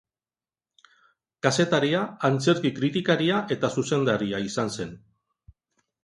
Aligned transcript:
Kazetaria, 1.47 1.99
antzerki-kritikaria 2.29 3.37
eta 3.57 3.69
zuzendaria 3.81 4.39
izan 4.47 4.73
zen. 4.79 4.97